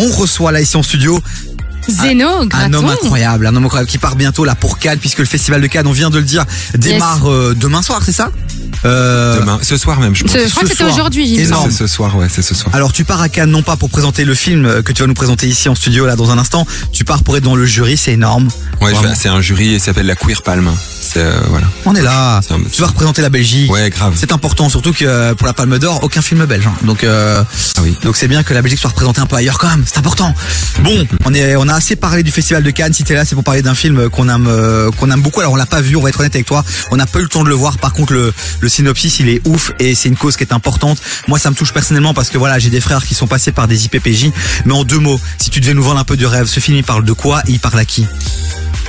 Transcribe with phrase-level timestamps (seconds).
[0.00, 1.20] on reçoit là ici en studio
[1.88, 2.74] Zeno, un Graton.
[2.74, 5.66] homme incroyable, un homme incroyable qui part bientôt là pour Cannes puisque le festival de
[5.66, 8.30] Cannes, on vient de le dire, démarre euh, demain soir, c'est ça?
[8.84, 10.32] Euh, Demain, ce soir même, je pense.
[10.32, 11.36] Ce- je crois ce que c'était aujourd'hui.
[11.36, 12.74] C'est ce soir, ouais, c'est ce soir.
[12.74, 15.08] Alors tu pars à Cannes non pas pour présenter le film euh, que tu vas
[15.08, 17.66] nous présenter ici en studio là dans un instant, tu pars pour être dans le
[17.66, 18.48] jury, c'est énorme.
[18.80, 20.70] Ouais, c'est un jury et ça s'appelle la Queer Palme.
[21.12, 21.66] C'est euh, voilà.
[21.86, 22.40] On est là.
[22.50, 23.70] Un- Tu vas représenter la Belgique.
[23.70, 24.14] Ouais, grave.
[24.16, 26.66] C'est important, surtout que euh, pour la Palme d'Or, aucun film belge.
[26.68, 26.74] hein.
[26.84, 27.42] Donc, euh,
[27.76, 27.96] Ah oui.
[28.04, 29.82] donc c'est bien que la Belgique soit représentée un peu ailleurs quand même.
[29.86, 30.32] C'est important.
[30.84, 32.92] Bon, on est, on a assez parlé du Festival de Cannes.
[32.92, 35.40] Si t'es là, c'est pour parler d'un film qu'on aime, euh, qu'on aime beaucoup.
[35.40, 35.96] Alors on l'a pas vu.
[35.96, 36.64] On va être honnête avec toi.
[36.92, 37.78] On n'a pas eu le temps de le voir.
[37.78, 40.98] Par contre, le, le synopsis, il est ouf et c'est une cause qui est importante.
[41.26, 43.66] Moi, ça me touche personnellement parce que voilà, j'ai des frères qui sont passés par
[43.66, 44.30] des IPPJ.
[44.64, 46.76] Mais en deux mots, si tu devais nous vendre un peu de rêve, ce film,
[46.76, 48.06] il parle de quoi et il parle à qui?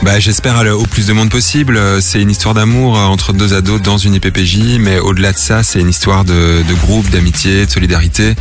[0.03, 1.77] Bah, j'espère aller au plus de monde possible.
[1.77, 5.37] Euh, C'est une histoire d'amour euh, entre deux ados dans une IPPJ, mais au-delà de
[5.37, 8.33] ça, c'est une histoire de, de groupe, d'amitié, de solidarité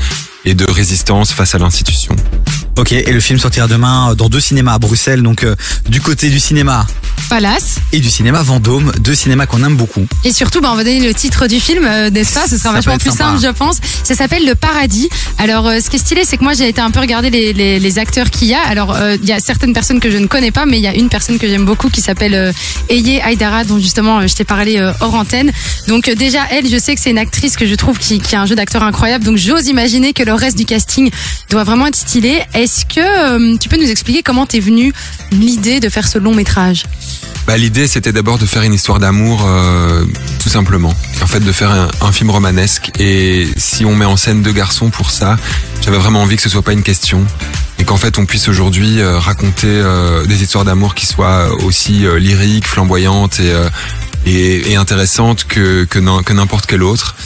[0.46, 2.16] et de résistance face à l'institution.
[2.80, 2.92] Ok.
[2.92, 5.22] Et le film sortira demain dans deux cinémas à Bruxelles.
[5.22, 5.54] Donc euh,
[5.88, 6.86] du côté du cinéma
[7.28, 7.76] Palace.
[7.92, 10.06] et du cinéma Vendôme, deux cinémas qu'on aime beaucoup.
[10.24, 12.44] Et surtout, bah, on va donner le titre du film, euh, n'est-ce pas?
[12.48, 13.24] Ce sera Ça vachement plus sympa.
[13.24, 13.76] simple, je pense.
[14.02, 15.08] Ça s'appelle Le Paradis.
[15.38, 17.52] Alors, euh, ce qui est stylé, c'est que moi, j'ai été un peu regarder les,
[17.52, 18.60] les, les acteurs qu'il y a.
[18.62, 20.86] Alors, euh, il y a certaines personnes que je ne connais pas, mais il y
[20.88, 22.52] a une personne que j'aime beaucoup qui s'appelle euh,
[22.88, 25.52] Eye Aydara, dont justement, euh, je t'ai parlé euh, hors antenne.
[25.88, 28.34] Donc, euh, déjà, elle, je sais que c'est une actrice que je trouve qui, qui
[28.34, 29.24] a un jeu d'acteur incroyable.
[29.24, 31.10] Donc, j'ose imaginer que le reste du casting
[31.50, 32.42] doit vraiment être stylé.
[32.70, 34.92] Est-ce que euh, tu peux nous expliquer comment t'es venue
[35.32, 36.84] l'idée de faire ce long métrage?
[37.44, 40.04] Bah, l'idée, c'était d'abord de faire une histoire d'amour, euh,
[40.40, 40.94] tout simplement.
[41.20, 42.92] En fait, de faire un, film romanesque.
[43.00, 45.36] Et si on met en scène deux garçons pour ça,
[45.82, 47.26] j'avais vraiment envie que ce soit pas une question.
[47.80, 52.04] Et qu'en fait, on puisse aujourd'hui euh, raconter euh, des histoires d'amour qui soient aussi
[52.20, 53.52] lyriques, flamboyantes et,
[54.30, 57.16] et, et intéressantes que, que n'importe quelle autre.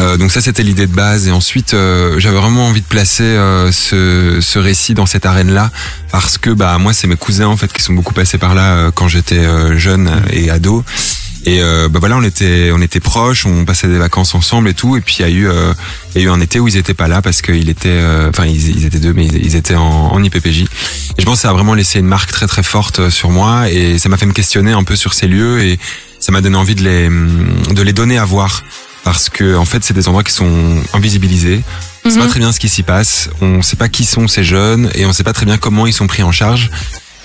[0.00, 1.28] Euh, donc ça c'était l'idée de base.
[1.28, 5.52] Et ensuite euh, j'avais vraiment envie de placer euh, ce, ce récit dans cette arène
[5.52, 5.70] là
[6.10, 8.74] parce que bah moi c'est mes cousins en fait qui sont beaucoup passés par là
[8.74, 10.84] euh, quand j'étais euh, jeune et ado.
[11.46, 14.96] Et bah voilà on était on était proches on passait des vacances ensemble et tout.
[14.96, 15.46] Et puis il y a eu
[16.14, 18.00] il y a eu un été où ils étaient pas là parce qu'ils étaient
[18.30, 20.66] enfin ils, étaient deux mais ils, ils étaient en, en IPPJ et
[21.18, 23.70] je pense que ça a vraiment laissé une marque très très forte sur moi.
[23.70, 25.62] Et ça m'a fait me questionner un peu sur ces lieux.
[25.62, 25.78] Et
[26.18, 27.08] ça m'a donné envie de les
[27.74, 28.64] de les donner à voir
[29.04, 31.62] parce que en fait c'est des endroits qui sont invisibilisés.
[32.04, 32.22] On sait Mhm.
[32.24, 35.06] pas très bien ce qui s'y passe, on sait pas qui sont ces jeunes et
[35.06, 36.70] on sait pas très bien comment ils sont pris en charge.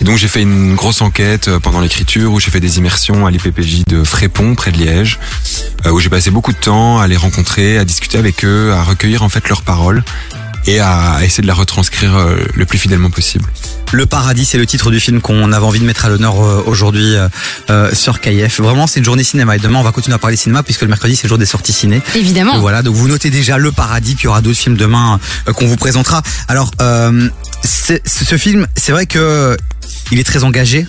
[0.01, 3.25] Et donc j'ai fait une grosse enquête euh, pendant l'écriture où j'ai fait des immersions
[3.25, 5.19] à l'IPPJ de Frépont près de Liège
[5.85, 8.83] euh, où j'ai passé beaucoup de temps à les rencontrer, à discuter avec eux, à
[8.83, 10.03] recueillir en fait leurs paroles
[10.67, 13.45] et à, essayer de la retranscrire euh, le plus fidèlement possible.
[13.91, 16.63] Le paradis, c'est le titre du film qu'on avait envie de mettre à l'honneur euh,
[16.67, 17.15] aujourd'hui
[17.69, 18.59] euh, sur KF.
[18.59, 19.55] Vraiment, c'est une journée cinéma.
[19.55, 21.47] Et demain, on va continuer à parler cinéma puisque le mercredi, c'est le jour des
[21.47, 22.01] sorties ciné.
[22.15, 22.55] Évidemment.
[22.55, 25.19] Et voilà, donc vous notez déjà Le Paradis, puis il y aura d'autres films demain
[25.47, 26.21] euh, qu'on vous présentera.
[26.47, 27.29] Alors, euh,
[27.63, 29.57] c'est- ce ce film, c'est vrai que
[30.11, 30.85] il est très engagé.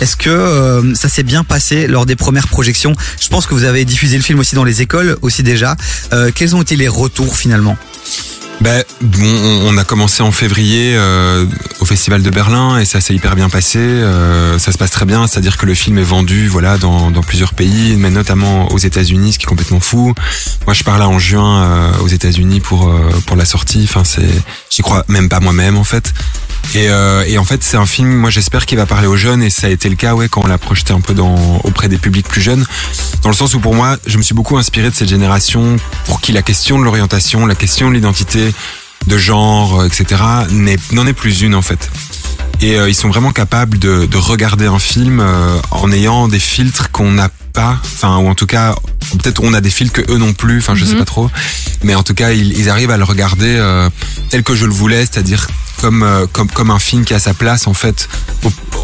[0.00, 2.94] Est-ce que euh, ça s'est bien passé lors des premières projections?
[3.20, 5.76] Je pense que vous avez diffusé le film aussi dans les écoles aussi déjà.
[6.12, 7.76] Euh, quels ont été les retours finalement?
[8.60, 11.46] Ben, bon, on, a commencé en février euh,
[11.78, 13.78] au Festival de Berlin et ça s'est hyper bien passé.
[13.78, 17.22] euh, ça se passe très bien, c'est-à-dire que le film est vendu, voilà, dans, dans
[17.22, 20.12] plusieurs pays, mais notamment aux États-Unis, ce qui est complètement fou.
[20.66, 23.82] Moi, je pars là en juin euh, aux États-Unis pour euh, pour la sortie.
[23.84, 24.28] Enfin, c'est,
[24.70, 26.12] j'y crois même pas moi-même en fait.
[26.74, 28.08] Et, euh, et en fait, c'est un film.
[28.14, 30.42] Moi, j'espère qu'il va parler aux jeunes et ça a été le cas, ouais, quand
[30.44, 32.64] on l'a projeté un peu dans auprès des publics plus jeunes.
[33.22, 36.20] Dans le sens où pour moi, je me suis beaucoup inspiré de cette génération pour
[36.20, 38.52] qui la question de l'orientation, la question de l'identité,
[39.06, 40.20] de genre, euh, etc.
[40.92, 41.90] n'en est plus une en fait.
[42.60, 46.40] Et euh, ils sont vraiment capables de, de regarder un film euh, en ayant des
[46.40, 48.74] filtres qu'on n'a pas, enfin ou en tout cas
[49.22, 50.98] peut-être on a des filtres que eux non plus, enfin je sais Mhm.
[50.98, 51.30] pas trop,
[51.84, 53.88] mais en tout cas ils, ils arrivent à le regarder euh,
[54.30, 55.46] tel que je le voulais, c'est-à-dire
[55.80, 58.08] comme euh, comme comme un film qui a sa place en fait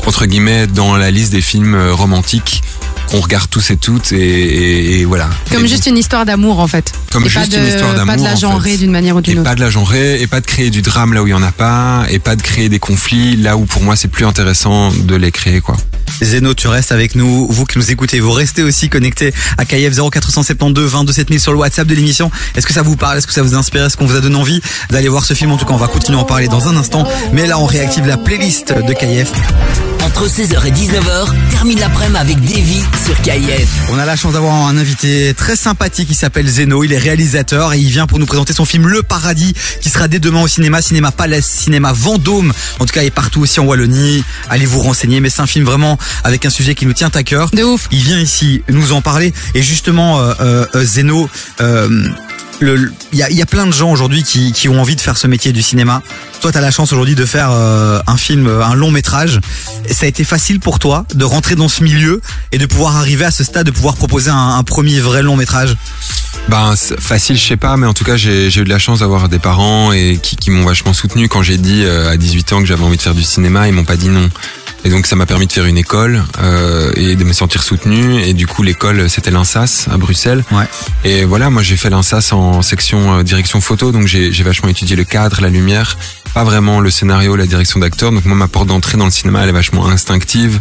[0.07, 2.63] entre guillemets dans la liste des films euh, romantiques
[3.11, 5.29] qu'on regarde tous et toutes et, et- et voilà.
[5.53, 6.91] Comme Et juste une histoire d'amour, en fait.
[7.13, 8.41] Comme juste pas de, une histoire d'amour, Pas de la en fait.
[8.41, 9.49] genrer d'une manière ou d'une autre.
[9.51, 11.43] pas de la genrer, et pas de créer du drame là où il y en
[11.43, 14.91] a pas, et pas de créer des conflits là où pour moi c'est plus intéressant
[14.91, 15.77] de les créer quoi.
[16.23, 17.47] Zeno, tu restes avec nous.
[17.51, 21.59] Vous qui nous écoutez, vous restez aussi connectés à KF 0472 22 7000 sur le
[21.59, 22.31] WhatsApp de l'émission.
[22.57, 23.19] Est-ce que ça vous parle?
[23.19, 23.85] Est-ce que ça vous inspire?
[23.85, 25.51] Est-ce qu'on vous a donné envie d'aller voir ce film?
[25.51, 27.07] En tout cas, on va continuer à en parler dans un instant.
[27.33, 29.33] Mais là, on réactive la playlist de KF.
[30.05, 33.69] Entre 16h et 19h, termine l'après-midi avec Davy sur KIF.
[33.91, 36.85] On a la chance d'avoir un invité très sympathique qui s'appelle Zeno.
[36.85, 40.07] Il est réalisateur et il vient pour nous présenter son film Le Paradis qui sera
[40.07, 42.53] dès demain au cinéma, cinéma Palace, cinéma Vendôme.
[42.81, 44.23] En tout cas, il est partout aussi en Wallonie.
[44.51, 45.21] Allez vous renseigner.
[45.21, 47.51] Mais c'est un film vraiment avec un sujet qui nous tient à cœur.
[47.51, 47.89] De ouf.
[47.91, 49.33] Il vient ici nous en parler.
[49.55, 51.29] Et justement, euh, euh, euh, Zeno,
[51.61, 52.09] euh,
[52.61, 54.97] le- il y a, il y a plein de gens aujourd'hui qui, qui ont envie
[54.97, 56.03] de faire ce métier du cinéma.
[56.41, 59.41] Toi, tu as la chance aujourd'hui de faire euh, un film, un long métrage.
[59.89, 62.21] Et ça a été facile pour toi de rentrer dans ce milieu
[62.53, 65.37] et de pouvoir arriver à ce stade, de pouvoir proposer un, un premier vrai long
[65.37, 65.75] métrage?
[66.49, 68.99] Ben facile, je sais pas, mais en tout cas j'ai j'ai eu de la chance
[68.99, 72.53] d'avoir des parents et qui, qui m'ont vachement soutenu quand j'ai dit euh, à 18
[72.53, 74.29] ans que j'avais envie de faire du cinéma, ils m'ont pas dit non.
[74.87, 78.21] Et donc ça m'a permis de faire une école euh, et de me sentir soutenu.
[78.23, 80.45] Et du coup l'école c'était l'INSAS à Bruxelles.
[80.53, 80.69] Ouais.
[81.05, 84.69] Et voilà, moi j'ai fait l'INSAS en section euh, direction photo, donc j'ai j'ai vachement
[84.69, 85.97] étudié le cadre, la lumière,
[86.35, 88.13] pas vraiment le scénario, la direction d'acteur.
[88.13, 90.61] Donc moi ma porte d'entrée dans le cinéma elle est vachement instinctive,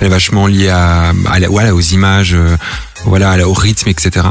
[0.00, 2.56] elle est vachement liée à, à la- voilà aux images, euh,
[3.04, 4.26] voilà au rythme, etc.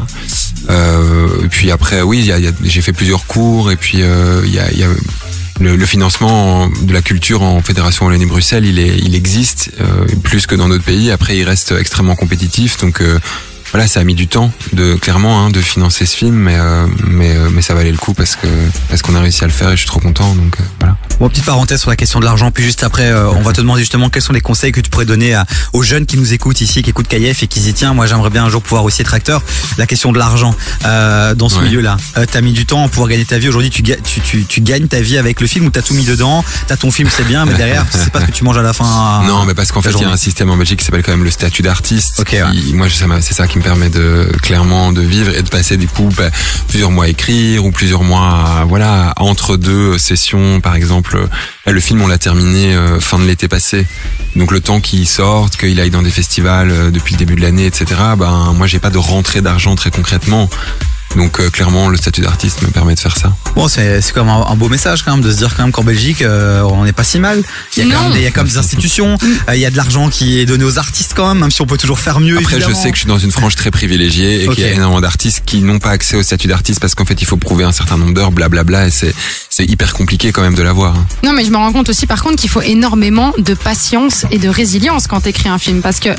[0.70, 3.70] Euh, et puis après, oui, il y a- il y a- j'ai fait plusieurs cours
[3.70, 4.88] et puis euh, il y a, il y a
[5.60, 10.68] le, financement en- de la culture en Fédération Wallonie-Bruxelles, il, existe euh, plus que dans
[10.68, 11.10] d'autres pays.
[11.10, 13.18] Après, il reste extrêmement compétitif, donc euh,
[13.72, 16.86] voilà, ça a mis du temps, de clairement, hein, de financer ce film, mais euh,
[17.06, 18.46] mais euh, mais ça valait le coup parce que
[18.88, 20.34] parce qu'on a réussi à le faire et je suis trop content.
[20.34, 20.96] Donc voilà.
[21.20, 23.60] Bon, petite parenthèse sur la question de l'argent, puis juste après, euh, on va te
[23.60, 26.32] demander justement quels sont les conseils que tu pourrais donner à- aux jeunes qui nous
[26.32, 28.62] écoutent ici, qui écoutent KF et qui se disent tiens, moi j'aimerais bien un jour
[28.62, 29.42] pouvoir aussi être acteur.
[29.78, 31.64] La question de l'argent euh, dans ce Ouais.
[31.64, 33.48] milieu-là, euh, t'as mis du temps à pouvoir gagner ta vie.
[33.48, 36.04] Aujourd'hui, tu, tu, tu, tu gagnes ta vie avec le film ou t'as tout mis
[36.04, 36.44] dedans?
[36.68, 38.72] T'as ton film, c'est bien, mais derrière, c'est pas ce que tu manges à la
[38.72, 38.84] fin.
[38.84, 41.02] à- Non, mais parce qu'en fait, il y a un système en Belgique qui s'appelle
[41.02, 42.20] quand même le statut d'artiste.
[42.20, 42.86] Ok, qui- Moi,
[43.20, 46.30] c'est ça qui me permet de clairement de vivre et de passer du coup bah,
[46.68, 50.97] plusieurs mois à écrire ou plusieurs mois, à, voilà, entre deux sessions, par exemple.
[51.66, 53.86] Le film, on l'a terminé euh, fin de l'été passé.
[54.36, 57.42] Donc le temps qu'il sorte, qu'il aille dans des festivals euh, depuis le début de
[57.42, 57.86] l'année, etc.
[58.16, 60.48] Ben moi, j'ai pas de rentrée d'argent très concrètement.
[61.16, 63.32] Donc euh, clairement, le statut d'artiste me permet de faire ça.
[63.54, 65.82] Bon, c'est même un, un beau message quand même de se dire quand même qu'en
[65.84, 67.42] Belgique, euh, on n'est pas si mal.
[67.76, 69.16] Il y a quand même des, il y a quand même des institutions,
[69.48, 71.60] euh, il y a de l'argent qui est donné aux artistes quand même, même si
[71.62, 72.38] on peut toujours faire mieux.
[72.38, 74.72] Après, je sais que je suis dans une frange très privilégiée et qu'il y a
[74.72, 77.64] énormément d'artistes qui n'ont pas accès au statut d'artiste parce qu'en fait, il faut prouver
[77.64, 79.14] un certain nombre d'heures, blablabla, et c'est
[79.50, 80.94] c'est hyper compliqué quand même de l'avoir.
[80.94, 81.06] hein.
[81.24, 84.38] Non, mais je me rends compte aussi, par contre, qu'il faut énormément de patience et
[84.38, 85.80] de résilience quand t'écris un film.
[85.80, 86.10] Parce que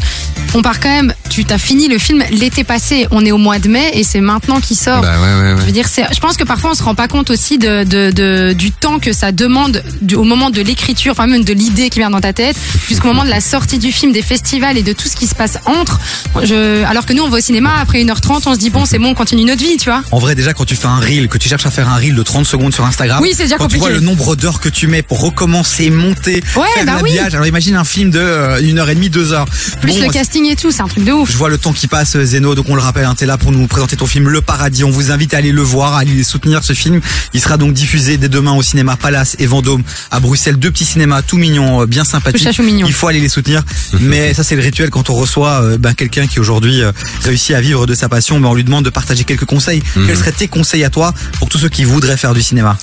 [0.54, 3.60] on part quand même, tu t'as fini le film l'été passé, on est au mois
[3.60, 5.02] de mai et c'est maintenant qu'il sort.
[5.02, 7.30] Bah ouais, ouais, Je veux dire, je pense que parfois on se rend pas compte
[7.30, 11.28] aussi de, de, de- du temps que ça demande du- au moment de l'écriture, enfin
[11.28, 12.56] même de l'idée qui vient dans ta tête,
[12.88, 15.36] jusqu'au moment de la sortie du film, des festivals et de tout ce qui se
[15.36, 16.00] passe entre.
[16.44, 19.00] Je, alors que nous, on va au cinéma après 1h30, on se dit bon, c'est
[19.00, 20.02] bon, on continue notre vie, tu vois.
[20.12, 22.16] En vrai, déjà, quand tu fais un reel, que tu cherches à faire un reel
[22.16, 24.70] de 30 secondes sur Instagram, Oui, c'est déjà quand tu vois le nombre d'heures que
[24.70, 27.18] tu mets pour recommencer, monter, faire bah oui.
[27.20, 29.48] Alors imagine un film de euh, une heure et demie, deux heures.
[29.82, 31.30] Plus Bon, le casting et tout, c'est un truc de ouf.
[31.32, 32.56] je vois le temps qui passe, euh, Zeno.
[32.56, 34.69] Donc on le rappelle, hein, t'es là pour nous présenter ton film Le Paradis.
[34.84, 37.02] On vous invite à aller le voir, à aller soutenir ce film.
[37.34, 40.58] Il sera donc diffusé dès demain au cinéma Palace et Vendôme à Bruxelles.
[40.58, 42.60] Deux petits cinémas tout mignons, euh, bien sympathiques.
[42.60, 42.88] mignon.
[42.88, 43.64] Il faut aller les soutenir.
[44.00, 46.92] Mais ça c'est le rituel quand on reçoit euh, ben, quelqu'un qui aujourd'hui euh,
[47.24, 48.40] réussit à vivre de sa passion.
[48.40, 49.82] Ben, on lui demande de partager quelques conseils.
[49.94, 52.78] Quels seraient tes conseils à toi pour tous ceux qui voudraient faire du cinéma?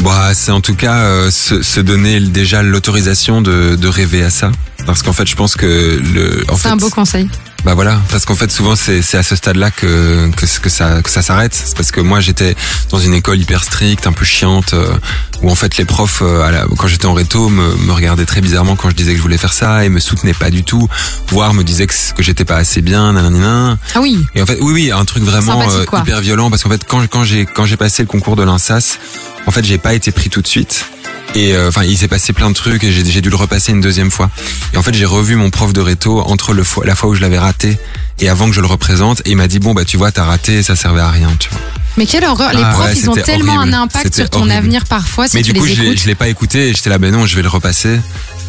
[0.00, 4.30] Bah, c'est en tout cas euh, se, se donner déjà l'autorisation de, de rêver à
[4.30, 4.50] ça.
[4.86, 7.28] Parce qu'en fait, je pense que le, en C'est un beau conseil.
[7.64, 11.02] Bah voilà, parce qu'en fait souvent c'est c'est à ce stade-là que que, que ça
[11.02, 11.52] que ça s'arrête.
[11.52, 12.54] C'est parce que moi j'étais
[12.90, 14.94] dans une école hyper stricte, un peu chiante, euh,
[15.42, 18.26] où en fait les profs euh, à la- quand j'étais en réto me, me regardaient
[18.26, 20.62] très bizarrement quand je disais que je voulais faire ça et me soutenaient pas du
[20.62, 20.88] tout,
[21.30, 23.76] voire me disaient que, que j'étais pas assez bien, nanana.
[23.94, 24.24] Ah oui.
[24.36, 27.02] Et en fait oui oui un truc vraiment euh, hyper violent parce qu'en fait quand
[27.08, 28.98] quand j'ai quand j'ai passé le concours de l'INSAS,
[29.46, 30.86] en fait j'ai pas été pris tout de suite.
[31.34, 33.80] Et euh, enfin, il s'est passé plein de trucs et j'ai dû le repasser une
[33.80, 34.30] deuxième fois.
[34.72, 37.14] Et en fait, j'ai revu mon prof de réto entre le fois, la fois où
[37.14, 37.76] je l'avais raté
[38.20, 39.20] et avant que je le représente.
[39.24, 41.48] Et il m'a dit bon bah tu vois, t'as raté, ça servait à rien, tu
[41.50, 41.58] vois.
[41.96, 42.52] Mais quelle horreur.
[42.52, 43.74] Les Ah, profs, ouais, ils ont tellement horrible.
[43.74, 44.54] un impact sur ton horrible.
[44.56, 46.00] avenir parfois si Mais tu du coup, les je l'ai- écoutes.
[46.00, 48.00] je l'ai pas écouté et j'étais là, ben non, je vais le repasser.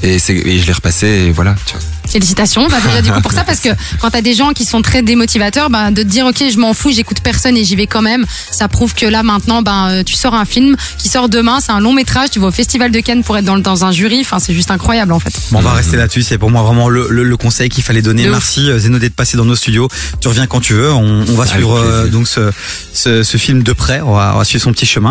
[0.02, 1.56] Et, et je l'ai repassé et voilà.
[1.66, 1.82] Tu vois.
[2.10, 3.70] Félicitations, bah déjà du coup pour ça parce que
[4.02, 6.74] quand t'as des gens qui sont très démotivateurs, bah, de te dire ok je m'en
[6.74, 10.04] fous, j'écoute personne et j'y vais quand même, ça prouve que là maintenant ben euh,
[10.04, 12.92] tu sors un film qui sort demain, c'est un long métrage, tu vas au festival
[12.92, 15.34] de Cannes pour être dans, dans un jury, enfin c'est juste incroyable en fait.
[15.52, 16.24] Bon, on va rester là-dessus.
[16.24, 18.24] C'est pour moi vraiment le, le- le conseil qu'il fallait donner.
[18.24, 18.34] De ouf.
[18.34, 19.88] Merci euh, Zeno d'être passé dans nos studios.
[20.22, 20.92] Tu reviens quand tu veux.
[20.92, 22.12] On, on va Avec suivre euh, plaisir.
[22.20, 22.52] donc ce,
[22.94, 24.02] ce, ce film de près.
[24.02, 25.08] On va, on va suivre son petit chemin.